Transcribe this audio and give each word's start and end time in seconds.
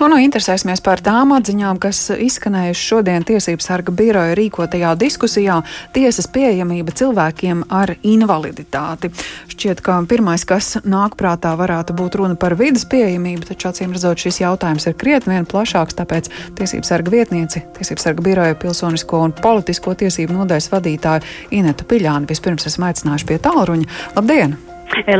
To 0.00 0.06
nu 0.08 0.16
interesēsimies 0.16 0.80
par 0.80 1.02
tām 1.04 1.34
atziņām, 1.36 1.76
kas 1.76 1.98
izskanējušas 2.14 2.84
šodien 2.88 3.24
Tiesības 3.28 3.66
sarga 3.68 3.92
biroja 3.92 4.32
rīkotajā 4.38 4.94
diskusijā- 4.96 5.58
tiesas 5.96 6.24
pieejamība 6.24 6.94
cilvēkiem 6.96 7.66
ar 7.68 7.92
invaliditāti. 8.00 9.10
Šķiet, 9.52 9.82
ka 9.82 9.98
pirmais, 10.08 10.46
kas 10.46 10.78
nāk 10.88 11.18
prātā, 11.20 11.52
varētu 11.52 11.92
būt 11.92 12.16
runa 12.16 12.34
par 12.34 12.56
vidas 12.56 12.86
pieejamību, 12.86 13.44
taču 13.44 13.68
acīm 13.68 13.92
redzot, 13.92 14.16
šis 14.16 14.40
jautājums 14.40 14.86
ir 14.86 14.94
krietni 14.94 15.36
vien 15.36 15.44
plašāks, 15.44 15.92
tāpēc 16.00 16.32
Tiesības 16.54 16.86
sarga 16.86 17.10
vietnieci, 17.10 17.62
Tiesības 17.76 18.00
sarga 18.00 18.22
biroja 18.22 18.54
pilsonisko 18.54 19.20
un 19.20 19.32
politisko 19.32 19.94
tiesību 19.94 20.32
nodaļas 20.32 20.70
vadītāju 20.70 21.22
Inetu 21.50 21.84
Piļānu 21.84 22.26
vispirms 22.26 22.64
esam 22.64 22.88
aicinājuši 22.88 23.26
pie 23.26 23.38
tālruņa. 23.38 23.86
Labdien! 24.16 24.69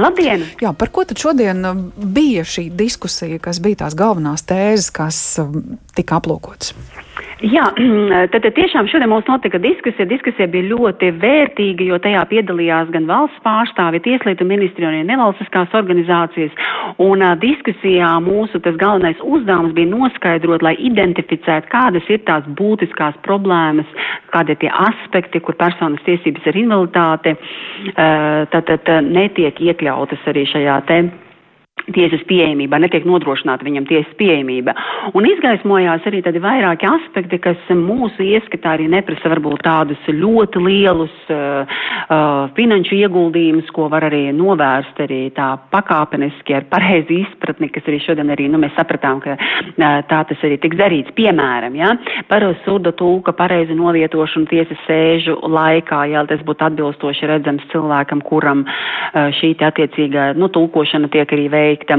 Labdien! 0.01 0.45
Jā, 0.63 0.73
par 0.77 0.91
ko 0.95 1.05
tad 1.07 1.21
šodien 1.21 1.65
uh, 1.67 1.79
bija 1.97 2.45
šī 2.47 2.69
diskusija, 2.77 3.39
kas 3.43 3.61
bija 3.63 3.85
tās 3.85 3.97
galvenās 3.99 4.45
tēzes, 4.49 4.91
kas 4.95 5.21
uh, 5.43 5.51
tika 5.97 6.19
aplūkotas? 6.21 6.75
Jā, 7.41 7.71
tad 8.33 8.45
tiešām 8.57 8.89
šodien 8.93 9.09
mums 9.09 9.29
notika 9.29 9.57
diskusija. 9.63 10.05
Diskusija 10.09 10.45
bija 10.53 10.69
ļoti 10.75 11.09
vērtīga, 11.23 11.87
jo 11.89 11.97
tajā 12.03 12.27
piedalījās 12.29 12.91
gan 12.93 13.07
valsts 13.09 13.41
pārstāvi, 13.47 14.03
tieslietu 14.05 14.45
ministri 14.45 14.85
un 14.85 14.99
nevalstiskās 15.09 15.73
organizācijas. 15.79 16.53
Un 17.01 17.25
uh, 17.25 17.33
diskusijā 17.41 18.11
mūsu 18.25 18.61
tas 18.61 18.77
galvenais 18.81 19.23
uzdevums 19.25 19.73
bija 19.77 19.89
noskaidrot, 19.89 20.61
lai 20.67 20.75
identificētu, 20.85 21.71
kādas 21.73 22.13
ir 22.13 22.21
tās 22.29 22.45
būtiskās 22.61 23.17
problēmas, 23.25 23.89
kādi 24.35 24.57
ir 24.57 24.61
tie 24.67 24.75
aspekti, 24.91 25.41
kur 25.41 25.57
personas 25.57 26.05
tiesības 26.05 26.45
ar 26.53 26.61
invaliditāti 26.61 27.35
uh, 27.39 28.45
tad, 28.53 28.69
tad 28.69 29.09
netiek 29.09 29.65
iekļautas 29.71 30.29
arī 30.29 30.45
šajā 30.53 30.79
te 30.93 31.03
tiesas 31.95 32.23
pieejamībā, 32.29 32.79
netiek 32.83 33.07
nodrošināta 33.09 33.67
viņam 33.67 33.87
tiesas 33.89 34.13
pieejamība. 34.21 34.75
Un 35.17 35.27
izgaismojās 35.29 36.07
arī 36.09 36.23
tādi 36.25 36.43
vairāki 36.43 36.89
aspekti, 36.89 37.41
kas 37.43 37.71
mūsu 37.75 38.25
ieskatā 38.25 38.77
arī 38.77 38.89
neprasa 38.93 39.31
varbūt 39.33 39.65
tādus 39.67 40.09
ļoti 40.09 40.63
lielus 40.65 41.15
uh, 41.33 41.67
uh, 41.67 42.51
finanšu 42.57 42.99
ieguldījumus, 43.01 43.71
ko 43.75 43.89
var 43.93 44.07
arī 44.11 44.29
novērst 44.37 45.01
arī 45.05 45.23
tā 45.37 45.53
pakāpeniski 45.73 46.57
ar 46.57 46.69
pareizi 46.71 47.23
izpratni, 47.25 47.71
kas 47.73 47.87
arī 47.91 48.01
šodien 48.05 48.33
arī, 48.35 48.49
nu, 48.53 48.61
mēs 48.63 48.75
sapratām, 48.79 49.23
ka 49.25 49.37
uh, 49.37 50.01
tā 50.11 50.23
tas 50.31 50.47
arī 50.47 50.61
tiks 50.63 50.79
darīts. 50.81 51.15
Piemēram, 51.19 51.77
ja, 51.79 51.95
par 52.31 52.47
surda 52.65 52.93
tulka 52.97 53.35
pareizi 53.37 53.77
novietošanu 53.79 54.51
tiesas 54.51 54.81
sēžu 54.87 55.37
laikā, 55.51 56.05
ja 56.13 56.25
tas 56.29 56.43
būtu 56.47 56.69
atbilstoši 56.71 57.31
redzams 57.31 57.67
cilvēkam, 57.73 58.23
kuram 58.27 58.65
uh, 58.67 59.31
šī 59.41 59.55
attiecīgā, 59.61 60.31
nu, 60.39 60.49
tulkošana 60.53 61.11
tiek 61.13 61.31
arī 61.35 61.49
veikta 61.53 61.80
veikta. 61.81 61.99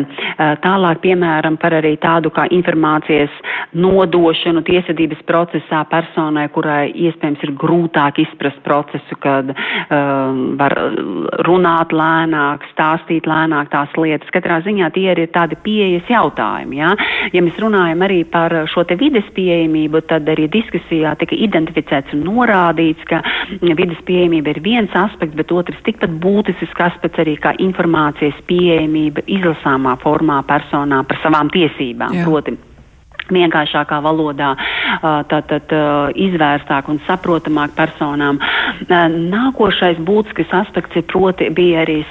Tālāk, 0.62 1.02
piemēram, 1.02 1.58
par 1.58 1.74
arī 1.74 1.98
tādu 1.98 2.32
kā 2.32 2.48
informācijas 2.52 3.32
nodošanu 3.74 4.64
tiesvedības 4.64 5.22
procesā 5.26 5.84
personai, 5.90 6.50
kurai 6.50 6.92
iespējams 6.92 7.44
ir 7.44 7.54
grūtāk 7.56 8.20
izprast 8.20 8.62
procesu, 8.64 9.16
kad 9.22 9.52
uh, 9.52 9.58
var 10.58 10.76
runāt 11.46 11.92
lēnāk, 11.92 12.66
stāstīt 12.74 13.28
lēnāk 13.28 13.70
tās 13.72 13.90
lietas. 13.98 14.30
Katrā 14.32 14.62
ziņā 14.66 14.92
tie 14.94 15.12
ir 15.12 15.28
tādi 15.32 15.56
pieejas 15.64 16.10
jautājumi. 16.10 16.78
Ja? 16.78 16.96
ja 17.34 17.42
mēs 17.42 17.60
runājam 17.62 18.02
arī 18.02 18.24
par 18.26 18.54
šo 18.72 18.84
te 18.88 18.98
vides 19.00 19.28
pieejamību, 19.36 20.04
tad 20.10 20.28
arī 20.30 20.50
diskusijā 20.52 21.16
tika 21.20 21.36
identificēts 21.36 22.14
un 22.16 22.26
norādīts, 22.28 23.06
ka 23.08 23.22
vides 23.62 24.02
pieejamība 24.08 24.56
ir 24.56 24.62
viens 24.64 24.96
aspekts, 24.96 25.38
bet 25.38 25.52
otrs 25.52 25.80
tikpat 25.86 26.14
būtisks 26.22 26.82
aspekts 26.82 27.22
arī 27.22 27.38
kā 27.42 27.54
informācijas 27.62 28.38
pieejamība 28.50 29.24
izlasīt 29.28 29.61
izlasāmā 29.62 29.98
formā 30.02 30.42
personām 30.48 31.06
par 31.06 31.22
savām 31.22 31.50
tiesībām. 31.54 32.14
Jā. 32.16 32.26
Proti, 32.26 32.58
vienkāršākā 33.32 34.02
valodā, 34.04 34.56
tātad 35.32 35.72
izvērstāk 36.20 36.90
un 36.92 37.00
saprotamāk 37.08 37.72
personām. 37.78 38.42
Nākošais 38.90 40.02
būtisks 40.04 40.52
aspekts 40.52 40.98
ir 41.00 41.06
proti 41.08 41.48
bija 41.50 41.86
arī 41.86 42.02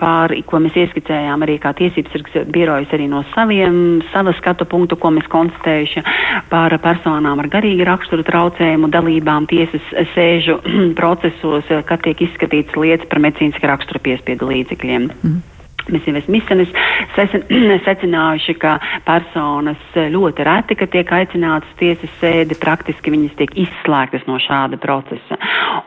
pār, 0.00 0.34
ko 0.48 0.58
mēs 0.64 0.74
ieskicējām 0.74 1.46
arī 1.46 1.60
kā 1.62 1.74
tiesības 1.78 2.10
sargs 2.10 2.50
birojas 2.50 2.90
arī 2.96 3.06
no 3.12 3.22
saviem, 3.36 4.02
sava 4.10 4.34
skatu 4.34 4.66
punktu, 4.66 4.98
ko 4.98 5.12
mēs 5.14 5.30
konstatējuši 5.30 6.02
par 6.50 6.74
personām 6.82 7.38
ar 7.38 7.50
garīgi 7.52 7.86
raksturu 7.86 8.26
traucējumu 8.26 8.90
dalībām 8.90 9.46
tiesas 9.46 9.94
sēžu 10.16 10.58
procesos, 11.00 11.70
kad 11.86 12.02
tiek 12.02 12.26
izskatīts 12.26 12.74
lietas 12.74 13.06
par 13.06 13.22
medicīniski 13.22 13.70
rakstura 13.70 14.02
piespiedu 14.02 14.50
līdzekļiem. 14.50 15.10
Mm. 15.22 15.42
Mēs 15.92 16.06
jau 16.08 16.14
esam 16.16 17.44
secinājuši, 17.88 18.54
ka 18.60 18.76
personas 19.04 19.98
ļoti 20.14 20.46
reti, 20.46 20.78
tiek 20.94 21.10
aicinātas 21.12 21.74
tiesas 21.80 22.12
sēdi, 22.20 22.56
praktiski 22.60 23.12
viņas 23.12 23.36
tiek 23.40 23.52
izslēgtas 23.66 24.24
no 24.28 24.38
šāda 24.40 24.78
procesa. 24.80 25.38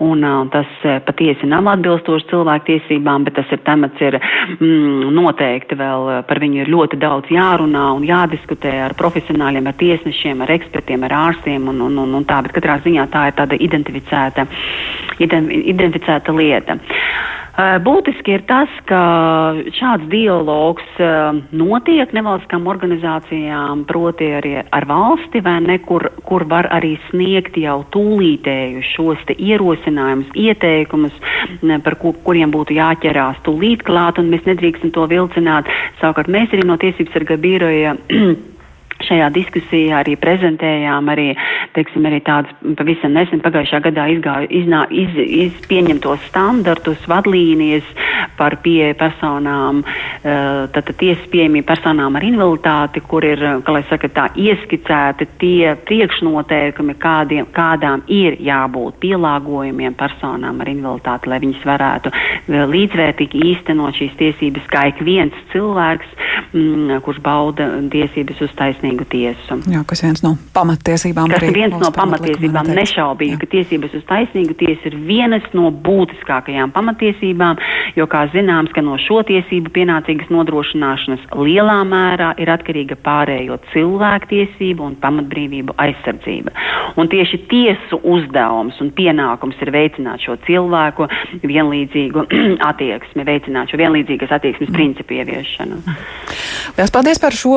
Un, 0.04 0.22
un 0.22 0.52
tas 0.54 0.70
patiesi 1.08 1.50
nav 1.50 1.66
atbilstoši 1.74 2.30
cilvēktiesībām, 2.30 3.26
bet 3.26 3.38
tas 3.40 3.54
ir 3.56 3.64
temats 3.66 4.04
ir 4.04 4.20
mm, 4.20 5.10
noteikti 5.16 5.78
vēl 5.80 6.12
par 6.28 6.42
viņu 6.44 6.62
ir 6.62 6.72
ļoti 6.74 7.00
daudz 7.02 7.32
jārunā 7.34 7.88
un 7.98 8.06
jādiskutē 8.08 8.76
ar 8.86 8.96
profesionāļiem, 9.00 9.70
ar 9.72 9.80
tiesnešiem, 9.82 10.44
ar 10.46 10.54
ekspertiem, 10.58 11.08
ar 11.08 11.18
ārstiem 11.24 11.72
un, 11.72 11.82
un, 11.88 11.98
un, 12.04 12.14
un 12.20 12.28
tā, 12.28 12.44
bet 12.46 12.54
katrā 12.58 12.78
ziņā 12.86 13.08
tā 13.14 13.28
ir 13.32 13.38
tāda 13.40 13.58
identificēta, 13.68 14.48
identificēta 15.20 16.36
lieta. 16.38 16.78
Būtiski 17.58 18.36
ir 18.36 18.44
tas, 18.46 18.70
ka 18.86 19.00
šāds 19.74 20.06
dialogs 20.12 21.00
notiek 21.50 22.12
nevalstiskām 22.14 22.68
organizācijām, 22.70 23.82
proti 23.90 24.28
arī 24.38 24.52
ar 24.62 24.86
valsti, 24.86 25.42
vai 25.42 25.56
ne, 25.66 25.80
kur, 25.82 26.06
kur 26.28 26.46
var 26.46 26.70
arī 26.76 26.94
sniegt 27.08 27.58
jau 27.58 27.80
tūlītēju 27.96 28.84
šos 28.92 29.24
ierosinājumus, 29.34 30.30
ieteikumus, 30.38 31.16
par 31.82 31.98
kur, 31.98 32.14
kuriem 32.28 32.54
būtu 32.54 32.78
jāķerās 32.78 33.42
tūlīt 33.48 33.82
klāt, 33.88 34.22
un 34.22 34.30
mēs 34.30 34.46
nedrīkstam 34.46 34.94
to 34.94 35.08
vilcināt. 35.10 35.66
Savukārt 35.98 36.30
mēs 36.30 36.54
arī 36.54 36.68
no 36.68 36.78
tiesības 36.78 37.18
sarga 37.18 37.40
biroja 37.42 37.98
Šajā 39.06 39.28
diskusijā 39.36 40.00
arī 40.02 40.16
prezentējām 40.18 41.10
arī, 41.14 41.28
teiksim, 41.76 42.06
arī 42.10 42.18
tādus 42.26 42.54
pavisam 42.80 43.14
nesen 43.14 43.44
pagājušā 43.44 43.82
gadā 43.86 44.08
izgāju, 44.16 44.50
iznā, 44.64 44.86
iz, 44.90 45.14
iz 45.18 45.68
pieņemtos 45.70 46.24
standartus, 46.32 47.04
vadlīnijas 47.10 47.86
par 48.40 48.58
pieeja 48.64 48.96
personām, 48.98 49.84
tātad 50.24 50.96
tiesas 50.98 51.28
pieejamību 51.34 51.68
personām 51.68 52.18
ar 52.18 52.26
invaliditāti, 52.26 53.04
kur 53.06 53.26
ir, 53.28 53.44
kā 53.66 53.76
lai 53.76 53.84
saka, 53.92 54.10
tā 54.14 54.28
ieskicēti 54.34 55.30
tie 55.42 55.76
priekšnoteikumi, 55.88 56.98
kādiem, 57.02 57.50
kādām 57.54 58.02
ir 58.10 58.40
jābūt 58.42 58.98
pielāgojumiem 59.04 59.98
personām 60.00 60.62
ar 60.64 60.74
invaliditāti, 60.74 61.30
lai 61.30 61.42
viņas 61.46 61.70
varētu 61.70 62.14
līdzvērtīgi 62.74 63.46
īstenot 63.54 64.02
šīs 64.02 64.18
tiesības 64.18 64.68
kā 64.74 64.88
ik 64.92 65.06
viens 65.06 65.38
cilvēks, 65.54 66.27
mm, 66.54 67.02
kurš 67.06 67.20
bauda 67.24 67.68
tiesības 67.92 68.42
uz 68.46 68.54
taisnīgu 68.58 69.08
tiesu. 69.12 69.60
Jā, 69.72 69.84
kas 69.88 70.04
viens 70.06 70.24
no 70.26 70.36
pamatiesībām. 70.56 71.32
Tas 71.34 71.46
ir 71.48 71.56
viens 71.56 71.76
no 71.82 71.92
pamatiesībām. 71.96 72.72
Nešaubīgi, 72.78 73.38
ka 73.42 73.50
tiesības 73.52 73.96
uz 74.00 74.06
taisnīgu 74.10 74.58
tiesu 74.60 74.92
ir 74.92 74.98
vienas 75.08 75.46
no 75.58 75.72
būtiskākajām 75.72 76.74
pamatiesībām, 76.76 77.62
jo, 78.00 78.08
kā 78.12 78.26
zināms, 78.34 78.74
ka 78.76 78.84
no 78.86 78.98
šo 79.02 79.22
tiesību 79.28 79.74
pienācīgas 79.76 80.32
nodrošināšanas 80.34 81.28
lielā 81.38 81.80
mērā 81.88 82.34
ir 82.42 82.52
atkarīga 82.54 82.98
pārējo 83.06 83.60
cilvēktiesību 83.74 84.86
un 84.88 84.98
pamatbrīvību 85.04 85.78
aizsardzība. 85.84 86.54
Un 86.98 87.10
tieši 87.12 87.42
tiesu 87.52 88.00
uzdevums 88.04 88.80
un 88.84 88.92
pienākums 88.96 89.60
ir 89.64 89.74
veicināt 89.76 90.24
šo 90.26 90.38
cilvēku 90.48 91.10
vienlīdzīgu 91.44 92.28
attieksmi, 92.70 93.26
veicināt 93.28 93.72
šo 93.72 93.82
vienlīdzīgas 93.82 94.34
attieksmes 94.40 94.74
principu 94.76 95.20
ieviešanu. 95.20 95.82
Lielas 96.78 96.92
paldies 96.94 97.18
par 97.18 97.34
šo 97.34 97.56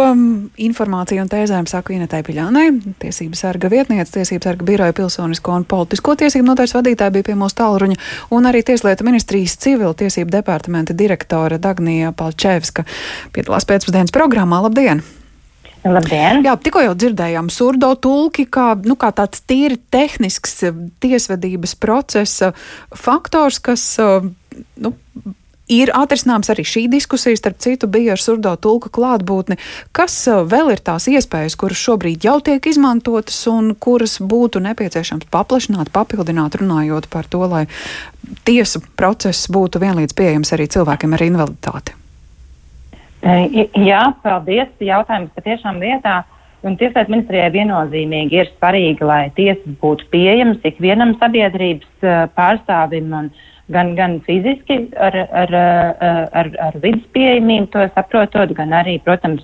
informāciju 0.65 1.21
un 1.21 1.29
tēzēm 1.29 1.67
saka 1.69 1.93
Inetai 1.93 2.23
Piļānai, 2.25 2.71
tiesības 3.03 3.43
sarga 3.45 3.69
vietniece, 3.69 4.15
tiesības 4.15 4.47
sarga 4.49 4.65
biroja 4.65 4.95
pilsonisko 4.97 5.59
un 5.59 5.67
politisko 5.69 6.15
tiesību 6.23 6.47
nodaļas 6.47 6.73
vadītāja 6.79 7.13
bija 7.13 7.27
pie 7.27 7.37
mūsu 7.37 7.59
tālruņa, 7.59 7.99
un 8.33 8.49
arī 8.49 8.63
Tieslietu 8.65 9.05
ministrijas 9.05 9.59
civil 9.61 9.93
tiesību 9.93 10.33
departamenta 10.33 10.97
direktore 10.97 11.59
Dagnija 11.61 12.15
Palčevska 12.17 12.87
piedalās 13.37 13.69
pēcpusdienas 13.69 14.17
programmā. 14.17 14.63
Labdien! 14.65 15.05
Labdien! 15.85 16.41
Jā, 16.49 16.57
tikko 16.57 16.87
jau 16.87 16.97
dzirdējām 16.97 17.53
surdo 17.53 17.93
tulki 18.01 18.49
kā, 18.49 18.71
nu, 18.89 18.97
kā 18.97 19.13
tāds 19.21 19.45
tīri 19.45 19.77
tehnisks 19.93 20.63
tiesvedības 21.05 21.77
procesa 21.77 22.55
faktors, 22.97 23.61
kas, 23.69 23.85
nu, 24.81 24.97
ir 25.71 25.93
atrisināms 25.97 26.51
arī 26.53 26.65
šī 26.67 26.85
diskusija, 26.93 27.39
starp 27.39 27.61
citu, 27.63 27.89
bija 27.91 28.17
ar 28.17 28.23
surdo 28.23 28.53
tulka 28.61 28.91
klātbūtni. 28.93 29.59
Kas 29.97 30.17
uh, 30.31 30.43
vēl 30.49 30.75
ir 30.75 30.83
tās 30.85 31.09
iespējas, 31.11 31.57
kuras 31.61 31.81
šobrīd 31.81 32.27
jau 32.27 32.39
tiek 32.45 32.67
izmantotas 32.71 33.39
un 33.51 33.73
kuras 33.79 34.19
būtu 34.21 34.63
nepieciešams 34.67 35.31
paplašināt, 35.33 35.93
papildināt, 35.95 36.59
runājot 36.61 37.09
par 37.13 37.31
to, 37.31 37.45
lai 37.47 37.65
tiesu 38.49 38.83
process 38.99 39.49
būtu 39.53 39.83
vienlīdz 39.83 40.17
pieejams 40.19 40.53
arī 40.57 40.69
cilvēkiem 40.71 41.17
ar 41.17 41.27
invaliditāti? 41.31 41.97
Jā, 43.21 44.05
paldies. 44.25 44.71
Jautājums 44.81 45.33
patiešām 45.37 45.81
vietā. 45.83 46.23
Un 46.61 46.75
Tieslietu 46.77 47.13
ministrijai 47.13 47.49
viennozīmīgi 47.55 48.37
ir 48.37 48.49
svarīgi, 48.51 49.05
lai 49.05 49.31
tiesas 49.37 49.79
būtu 49.81 50.11
pieejamas 50.13 50.67
ikvienam 50.69 51.15
sabiedrības 51.21 52.05
uh, 52.05 52.27
pārstāvim, 52.37 53.09
un, 53.17 53.31
gan, 53.75 53.95
gan 53.99 54.19
fiziski 54.27 54.83
ar, 54.99 55.17
ar, 55.43 55.57
uh, 55.57 56.23
ar, 56.43 56.53
ar 56.69 56.79
vidas 56.83 57.05
pieejamību, 57.17 57.71
to 57.75 57.87
saprotot, 57.97 58.55
gan 58.59 58.75
arī, 58.77 58.99
protams, 59.05 59.43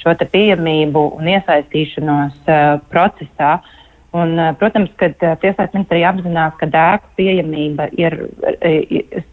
šo 0.00 0.14
pieejamību 0.20 1.08
un 1.18 1.32
iesaistīšanos 1.36 2.38
uh, 2.46 2.78
procesā. 2.92 3.56
Uh, 3.56 3.72
Un, 4.16 4.38
eh, 4.38 4.52
protams, 4.56 4.90
ka 4.96 5.10
eh, 5.10 5.34
Tieslietu 5.42 5.76
ministrija 5.76 6.12
apzinās, 6.12 6.54
ka 6.60 6.68
ēku 6.70 7.10
pieejamība 7.18 7.88
ir 7.98 8.16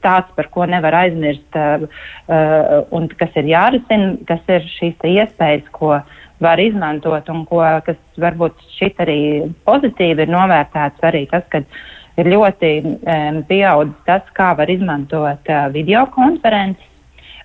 tāds, 0.04 0.32
par 0.36 0.50
ko 0.52 0.66
nevar 0.68 0.98
aizmirst 1.04 1.58
eh, 1.60 1.86
un 2.92 3.08
kas 3.20 3.38
ir 3.40 3.52
jārisina, 3.54 4.18
kas 4.28 4.44
ir 4.52 4.68
šīs 4.74 5.08
iespējas, 5.14 5.70
ko 5.78 6.02
var 6.44 6.60
izmantot 6.60 7.30
un 7.32 7.46
ko, 7.48 7.62
kas 7.86 8.00
varbūt 8.20 8.60
šit 8.76 9.00
arī 9.04 9.20
pozitīvi 9.68 10.26
ir 10.26 10.34
novērtēts 10.34 11.06
arī 11.08 11.28
tas, 11.32 11.46
ka 11.54 11.64
ir 12.22 12.32
ļoti 12.34 12.72
um, 12.84 13.44
pieaudzis 13.50 14.10
tas, 14.10 14.26
kā 14.38 14.54
var 14.58 14.72
izmantot 14.72 15.54
uh, 15.54 15.70
videokonferences 15.74 16.90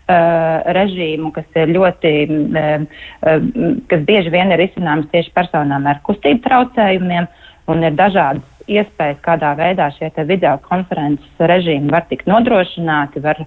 Uh, 0.08 0.62
režīmu, 0.72 1.28
kas 1.36 1.44
ir 1.60 1.68
ļoti, 1.68 2.10
uh, 2.56 2.84
uh, 3.28 3.42
kas 3.90 4.06
bieži 4.08 4.30
vien 4.32 4.48
ir 4.54 4.62
izcināms 4.64 5.10
tieši 5.12 5.34
personām 5.36 5.84
ar 5.84 5.98
kustību 6.06 6.40
traucējumiem, 6.46 7.26
un 7.68 7.84
ir 7.84 7.92
dažādas 7.92 8.64
iespējas, 8.72 9.18
kādā 9.20 9.50
veidā 9.58 9.90
šie 9.98 10.08
video 10.24 10.54
konferences 10.64 11.44
režīmi 11.52 11.92
var 11.92 12.06
tikt 12.08 12.24
nodrošināti, 12.24 13.20
var 13.20 13.42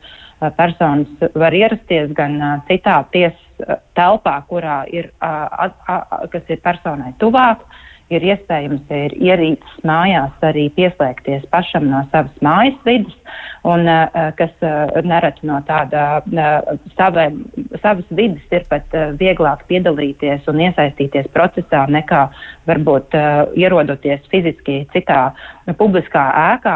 personas 0.59 1.33
var 1.33 1.57
ierasties 1.57 2.13
gan 2.17 2.37
citā 2.69 2.99
tiesas 3.09 3.81
telpā, 3.97 4.37
kurā 4.45 4.83
ir, 4.93 5.09
kas 5.17 6.45
ir 6.45 6.61
personai 6.61 7.15
tuvāk, 7.21 7.65
ir 8.11 8.25
iespējams 8.33 8.91
ir 8.95 9.15
ierīces 9.17 9.81
mājās 9.87 10.45
arī 10.45 10.67
pieslēgties 10.75 11.47
pašam 11.53 11.87
no 11.91 12.03
savas 12.11 12.35
mājas 12.43 12.77
vidas, 12.87 13.17
un 13.67 13.85
uh, 13.89 14.31
kas 14.37 14.53
uh, 14.65 15.01
nereti 15.05 15.47
no 15.47 15.59
tāda 15.67 16.21
sava, 16.97 17.27
savas 17.81 18.07
vidas 18.09 18.55
ir 18.55 18.65
pat 18.69 18.95
vieglāk 19.19 19.65
piedalīties 19.69 20.47
un 20.51 20.63
iesaistīties 20.67 21.29
procesā 21.35 21.85
nekā 21.91 22.25
varbūt 22.69 23.15
ierodoties 23.57 24.25
fiziski 24.31 24.83
citā 24.93 25.31
publiskā 25.77 26.23
ēkā. 26.55 26.75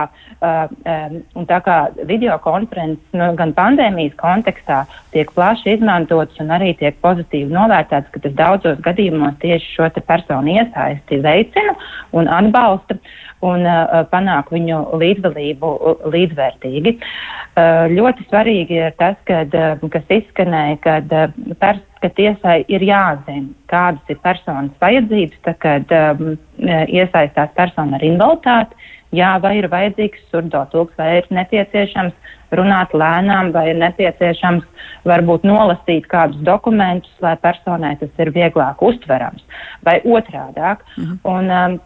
Un 1.35 1.47
tā 1.49 1.59
kā 1.65 1.75
videokonferences 2.05 3.17
nu, 3.17 3.31
gan 3.39 3.53
pandēmijas 3.57 4.13
kontekstā 4.19 4.83
tiek 5.13 5.31
plaši 5.33 5.77
izmantotas 5.77 6.37
un 6.43 6.51
arī 6.53 6.73
tiek 6.77 6.97
pozitīvi 7.05 7.53
novērtēts, 7.53 8.11
ka 8.13 8.21
tas 8.25 8.35
daudzos 8.37 8.81
gadījumos 8.85 9.39
tieši 9.41 9.71
šo 9.77 9.89
personu 10.05 10.57
iesaisti 10.57 11.21
veicina 11.25 11.75
un 12.15 12.29
atbalsta 12.31 12.97
un 13.45 13.65
uh, 13.67 14.01
panāk 14.09 14.49
viņu 14.53 14.79
līdzdalību 15.01 15.71
līdzvērtīgi. 16.13 16.95
Uh, 16.95 17.85
ļoti 17.91 18.25
svarīgi 18.29 18.79
ir 18.79 18.95
tas, 18.99 19.17
kad, 19.29 19.53
uh, 19.53 19.83
kas 19.91 20.15
izskanēja, 20.17 20.79
kad, 20.85 21.13
uh, 21.13 21.53
pers, 21.61 21.83
ka 22.03 22.09
tiesai 22.17 22.59
ir 22.71 22.85
jāzina, 22.85 23.47
kādas 23.71 24.13
ir 24.13 24.19
personas 24.23 24.73
vajadzības, 24.83 25.39
tad, 25.47 25.59
kad 25.63 25.95
um, 25.97 26.35
iesaistās 26.61 27.53
persona 27.57 27.97
ar 27.99 28.05
invaliditāti. 28.05 28.77
Jā, 29.13 29.35
vai 29.41 29.57
ir 29.59 29.69
vajadzīgs 29.71 30.23
surdotulks, 30.31 30.95
vai 30.97 31.19
ir 31.19 31.27
nepieciešams 31.29 32.13
runāt 32.55 32.93
lēnām, 32.93 33.51
vai 33.53 33.69
ir 33.71 33.77
nepieciešams 33.79 34.63
varbūt 35.05 35.45
nolasīt 35.45 36.07
kādus 36.11 36.41
dokumentus, 36.45 37.11
lai 37.21 37.35
personai 37.37 37.95
tas 37.99 38.09
ir 38.19 38.31
vieglāk 38.35 38.81
uztverams, 38.81 39.43
vai 39.85 39.99
otrādāk. 40.01 40.81
Mhm. 40.97 41.19
Un, 41.23 41.51
um, 41.51 41.79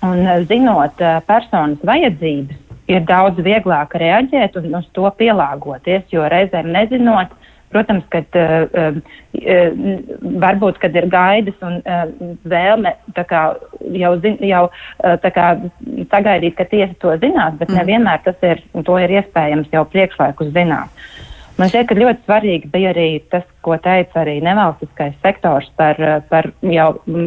Un 0.00 0.26
eh, 0.26 0.44
zinot 0.48 1.00
eh, 1.04 1.18
personas 1.28 1.80
vajadzības, 1.84 2.56
ir 2.90 3.04
daudz 3.06 3.40
vieglāk 3.44 3.92
reaģēt 4.00 4.56
un 4.58 4.72
uz 4.80 4.86
to 4.96 5.10
pielāgoties, 5.18 6.06
jo 6.10 6.24
reizēm 6.32 6.72
nezinot, 6.74 7.34
protams, 7.72 8.04
ka 8.12 8.22
uh, 8.38 8.66
uh, 8.74 9.80
varbūt, 10.42 10.80
kad 10.82 10.96
ir 10.98 11.08
gaidas 11.12 11.58
un 11.66 11.80
uh, 11.80 12.04
vēlme 12.50 12.94
kā, 13.30 13.42
jau, 13.94 14.12
zin, 14.24 14.38
jau 14.46 14.66
kā, 15.00 15.48
sagaidīt, 16.12 16.56
ka 16.58 16.68
tiesa 16.70 16.94
to 17.02 17.16
zinās, 17.22 17.56
bet 17.60 17.70
mm. 17.70 17.80
nevienmēr 17.80 18.22
tas 18.26 18.46
ir, 18.46 18.62
to 18.86 18.98
ir 19.02 19.18
iespējams 19.20 19.72
jau 19.74 19.84
priekšlaikus 19.92 20.54
zināt. 20.56 21.02
Man 21.60 21.68
šķiet, 21.68 21.90
ka 21.90 21.96
ļoti 21.98 22.22
svarīgi 22.24 22.68
bija 22.72 22.92
arī 22.94 23.08
tas, 23.28 23.42
ko 23.60 23.74
teica 23.84 24.22
arī 24.22 24.38
nevalstiskais 24.40 25.18
sektors 25.20 25.66
par, 25.76 25.98
par 26.30 26.46
jau 26.64 26.86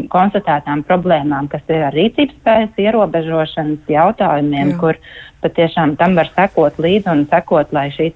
konstatētām 0.10 0.82
problēmām, 0.88 1.52
kas 1.52 1.62
ir 1.70 1.84
ar 1.86 1.94
rīcības 1.94 2.40
spējas 2.40 2.82
ierobežošanas 2.82 3.92
jautājumiem, 3.94 4.72
Jā. 4.74 4.80
kur 4.82 4.98
patiešām 5.44 5.94
tam 6.00 6.18
var 6.18 6.32
sekot 6.34 6.82
līdzi 6.82 7.12
un 7.14 7.22
sekot, 7.30 7.76
lai 7.78 7.86
šī 7.94 8.10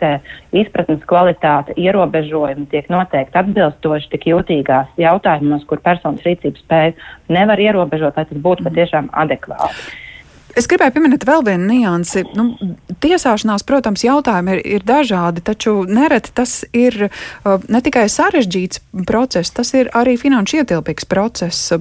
izpratnes 0.58 1.06
kvalitāte 1.06 1.78
ierobežojumi 1.78 2.66
tiek 2.74 2.90
noteikti 2.90 3.38
atbilstoši 3.44 4.12
tik 4.16 4.28
jūtīgās 4.32 4.98
jautājumos, 4.98 5.70
kur 5.70 5.84
personas 5.86 6.26
rīcības 6.26 6.66
spēju 6.66 6.98
nevar 7.38 7.62
ierobežot, 7.62 8.18
lai 8.18 8.26
tas 8.26 8.42
būtu 8.42 8.66
mm. 8.66 8.72
patiešām 8.72 9.14
adekvāti. 9.14 10.07
Es 10.58 10.66
gribēju 10.66 10.96
pieminēt 10.96 11.26
vēl 11.28 11.44
vienu 11.46 11.68
niansi. 11.70 12.24
Nu, 12.34 12.48
tiesāšanās, 13.04 13.62
protams, 13.68 14.02
jautājumi 14.08 14.56
ir, 14.56 14.62
ir 14.78 14.86
dažādi, 14.88 15.44
taču 15.46 15.84
nereti 15.86 16.34
tas 16.34 16.64
ir 16.74 17.08
uh, 17.08 17.68
ne 17.70 17.82
tikai 17.86 18.08
sarežģīts 18.10 18.82
process, 19.06 19.54
tas 19.54 19.74
ir 19.78 19.92
arī 19.98 20.16
finanšu 20.18 20.64
ietilpīgs 20.64 21.06
process. 21.10 21.74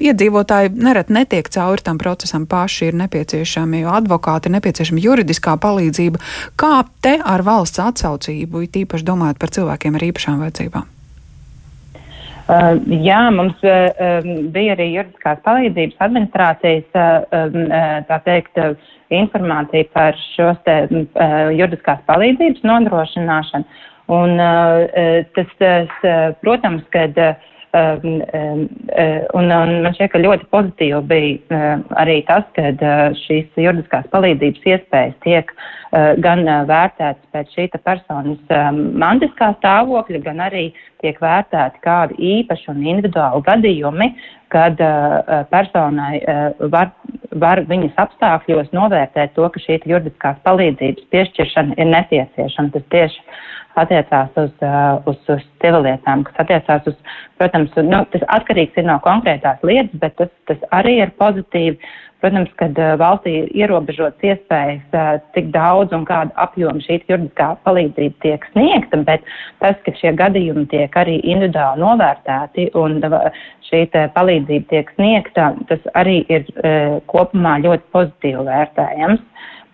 Iedzīvotāji 0.00 0.72
nereti 0.78 1.16
netiek 1.18 1.52
cauri 1.52 1.84
tam 1.84 2.00
procesam 2.00 2.48
paši, 2.48 2.88
ir 2.88 3.00
nepieciešami 3.04 3.84
advokāti, 3.98 4.48
ir 4.48 4.56
nepieciešama 4.56 5.04
juridiskā 5.04 5.58
palīdzība. 5.60 6.22
Kā 6.56 6.84
te 7.04 7.18
ar 7.20 7.44
valsts 7.44 7.82
atsaucību, 7.84 8.64
it 8.64 8.84
īpaši 8.86 9.04
domājot 9.10 9.42
par 9.42 9.52
cilvēkiem 9.58 10.00
ar 10.00 10.08
īpašām 10.12 10.46
vajadzībām? 10.46 10.94
Uh, 12.48 12.78
jā, 13.04 13.18
mums 13.36 13.58
uh, 13.60 14.24
bija 14.54 14.72
arī 14.72 14.86
juridiskās 14.94 15.40
palīdzības 15.44 15.98
administrācijas, 16.06 16.86
uh, 16.96 17.58
tā 18.08 18.16
teikt, 18.24 18.56
informācija 19.12 19.84
par 19.92 20.16
šos 20.34 20.56
te 20.64 20.78
juridiskās 21.56 22.00
palīdzības 22.08 22.64
nodrošināšanu. 22.68 23.84
Un 24.12 24.40
tas, 25.36 25.48
tas, 25.60 25.94
protams, 26.40 26.84
kad 26.92 27.16
un, 27.76 28.22
un 29.36 29.48
man 29.52 29.96
šķiet, 29.96 30.12
ka 30.12 30.20
ļoti 30.20 30.48
pozitīvi 30.52 31.00
bija 31.08 31.72
arī 32.00 32.18
tas, 32.28 32.44
ka 32.56 32.72
šīs 33.24 33.60
juridiskās 33.60 34.08
palīdzības 34.12 34.68
iespējas 34.72 35.16
tiek 35.24 35.52
gan 36.24 36.44
vērtētas 36.68 37.32
pēc 37.32 37.56
šī 37.56 37.68
personas 37.80 38.56
mantiskā 39.04 39.54
stāvokļa, 39.58 40.24
gan 40.24 40.44
arī 40.48 40.70
tiek 41.02 41.20
vērtēti 41.22 41.82
kādi 41.84 42.18
īpaši 42.38 42.70
un 42.72 42.82
individuāli 42.82 43.44
gadījumi, 43.46 44.08
kad 44.52 44.80
personai 45.50 46.22
var, 46.72 46.90
var 47.36 47.60
viņas 47.68 47.98
apstākļos 48.00 48.72
novērtēt 48.76 49.34
to, 49.36 49.44
ka 49.52 49.60
šī 49.60 49.80
juridiskās 49.90 50.40
palīdzības 50.48 51.10
piešķiršana 51.12 51.76
ir 51.76 51.90
nepieciešama. 51.92 52.72
Tas 52.72 52.86
tieši 52.94 53.26
attiecās 53.78 54.40
uz, 54.40 54.50
uh, 54.64 54.98
uz, 55.08 55.18
uz 55.30 55.44
civilietām, 55.62 56.24
kas 56.26 56.42
attiecās 56.44 56.90
uz, 56.90 56.96
protams, 57.40 57.74
nu, 57.86 58.02
tas 58.12 58.24
atkarīgs 58.38 58.78
ir 58.80 58.88
no 58.88 58.98
konkrētās 59.04 59.62
lietas, 59.66 59.94
bet 60.02 60.16
tas, 60.20 60.32
tas 60.50 60.64
arī 60.80 60.98
ir 61.04 61.14
pozitīvi. 61.20 61.78
Protams, 62.22 62.50
kad 62.58 62.78
uh, 62.82 62.96
valstī 62.98 63.34
ir 63.40 63.50
ierobežotas 63.62 64.24
iespējas, 64.26 64.96
cik 65.36 65.52
daudz 65.54 65.94
un 65.94 66.06
kāda 66.08 66.34
apjoma 66.42 66.82
šī 66.82 66.98
juridiskā 67.06 67.52
palīdzība 67.66 68.24
tiek 68.24 68.48
sniegta, 68.52 69.02
bet 69.06 69.26
tas, 69.62 69.78
ka 69.86 69.94
šie 70.00 70.14
gadījumi 70.18 70.66
tiek 70.72 70.98
arī 70.98 71.20
individuāli 71.22 71.84
novērtēti 71.84 72.70
un 72.78 72.98
šī 73.68 73.84
palīdzība 74.16 74.70
tiek 74.72 74.90
sniegta, 74.96 75.52
tas 75.70 75.86
arī 75.94 76.24
ir 76.32 76.48
kopumā 77.06 77.58
ļoti 77.62 77.86
pozitīvi 77.94 78.48
vērtējams. 78.50 79.22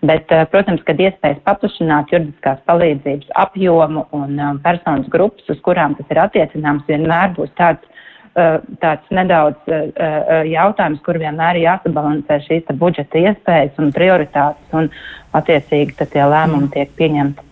Bet, 0.05 0.29
eh, 0.31 0.43
protams, 0.51 0.83
kad 0.85 0.99
iespējas 1.01 1.41
paplašināt 1.47 2.11
juridiskās 2.13 2.59
palīdzības 2.69 3.31
apjomu 3.41 4.05
un 4.13 4.37
personas 4.65 5.07
grupas, 5.09 5.47
uz 5.49 5.61
kurām 5.65 5.95
tas 5.97 6.11
ir 6.13 6.19
attiecināms, 6.21 6.85
vienmēr 6.89 7.33
būs 7.37 7.53
tāds, 7.59 7.87
tāds 8.35 9.11
nedaudz 9.15 9.69
uh, 9.71 9.85
uh, 9.95 10.41
jautājums, 10.49 11.01
kur 11.05 11.19
vienmēr 11.21 11.59
ir 11.59 11.69
jāsabalansē 11.69 12.41
šīs 12.43 12.71
budžeta 12.79 13.21
iespējas 13.29 13.79
un 13.79 13.93
prioritātes, 13.95 14.65
un 14.75 14.89
attiecīgi 15.35 15.95
tie 16.03 16.25
lēmumi 16.27 16.71
tiek 16.73 16.91
pieņemti. 16.99 17.45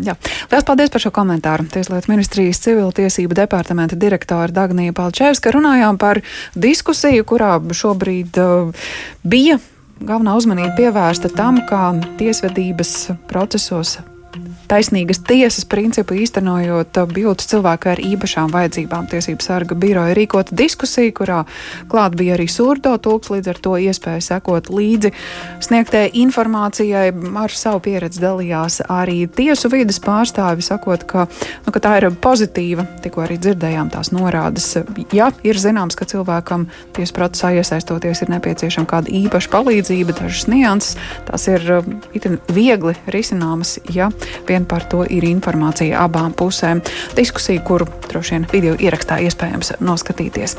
Jā. 0.00 0.14
Lielas 0.48 0.64
paldies 0.64 0.92
par 0.92 1.02
šo 1.02 1.10
komentāru. 1.12 1.66
Tieslietu 1.68 2.08
ministrijas 2.08 2.62
civiltiesību 2.64 3.36
departamenta 3.36 3.98
direktora 4.00 4.48
Dagnija 4.54 4.94
Palčēvska 4.96 5.52
runājām 5.52 5.98
par 6.00 6.22
diskusiju, 6.56 7.26
kurā 7.28 7.58
šobrīd 7.60 8.40
uh, 8.40 8.86
bija 9.26 9.58
galvenā 10.00 10.38
uzmanība 10.38 10.72
pievērsta 10.78 11.28
tam, 11.36 11.60
kā 11.68 11.90
tiesvedības 12.20 12.94
procesos 13.28 13.98
taisnīgas 14.70 15.22
tiesas 15.26 15.64
principu 15.68 16.14
īstenojot 16.20 16.98
bildes 17.10 17.48
cilvēku 17.50 17.90
ar 17.92 18.02
īpašām 18.02 18.52
vajadzībām. 18.54 19.08
Tiesības 19.10 19.48
sarga 19.50 19.76
biroja 19.78 20.14
rīkota 20.16 20.54
diskusija, 20.56 21.12
kurā 21.16 21.40
klāt 21.90 22.14
bija 22.18 22.36
arī 22.36 22.46
surdo 22.50 22.94
tulks, 23.02 23.32
līdz 23.34 23.50
ar 23.50 23.60
to 23.64 23.74
iespēja 23.82 24.22
sekot 24.22 24.70
līdzi 24.70 25.12
sniegtē 25.66 26.06
informācijai. 26.22 27.08
Ar 27.40 27.54
savu 27.56 27.82
pieredzi 27.86 28.22
dalījās 28.22 28.80
arī 28.90 29.24
tiesu 29.34 29.70
vidas 29.72 29.98
pārstāvi, 30.04 30.64
sakot, 30.64 31.06
ka, 31.08 31.26
nu, 31.66 31.74
ka 31.74 31.82
tā 31.82 31.96
ir 31.98 32.10
pozitīva. 32.22 32.86
Tikko 33.02 33.24
arī 33.26 33.40
dzirdējām 33.42 33.90
tās 33.94 34.12
norādes. 34.14 34.68
Ja 35.16 35.30
ir 35.46 35.58
zināms, 35.58 35.98
ka 35.98 36.06
cilvēkam 36.10 36.68
tiesu 36.96 37.16
procesā 37.16 37.52
iesaistoties 37.58 38.22
ir 38.22 38.34
nepieciešama 38.36 38.90
kāda 38.90 39.14
īpaša 39.22 39.52
palīdzība, 39.56 40.14
dažas 40.20 40.46
nianses, 40.50 40.96
tās 41.26 41.48
ir 41.50 41.66
itin 42.16 42.38
viegli 42.52 42.94
risināmas, 43.10 43.78
ja 43.90 44.10
vien 44.48 44.66
par 44.68 44.86
to 44.90 45.04
ir 45.08 45.26
informācija 45.28 46.00
abām 46.04 46.34
pusēm. 46.36 46.82
Diskusija, 47.16 47.62
kuru 47.66 47.88
droši 48.08 48.36
vien 48.36 48.46
video 48.52 48.76
ierakstā 48.78 49.20
iespējams 49.26 49.74
noskatīties. 49.80 50.56